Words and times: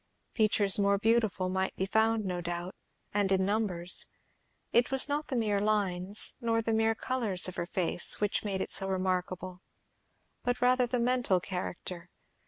Features 0.33 0.79
more 0.79 0.97
beautiful 0.97 1.47
might 1.47 1.75
be 1.75 1.85
found, 1.85 2.25
no 2.25 2.41
doubt, 2.41 2.73
and 3.13 3.31
in 3.31 3.45
numbers; 3.45 4.07
it 4.73 4.89
was 4.89 5.07
not 5.07 5.27
the 5.27 5.35
mere 5.35 5.59
lines, 5.59 6.37
nor 6.41 6.59
the 6.59 6.73
mere 6.73 6.95
colours 6.95 7.47
of 7.47 7.55
her 7.55 7.67
face, 7.67 8.19
which 8.19 8.43
made 8.43 8.61
it 8.61 8.71
so 8.71 8.87
remarkable, 8.87 9.61
but 10.41 10.59
rather 10.59 10.87
the 10.87 10.99
mental 10.99 11.39
character. 11.39 12.07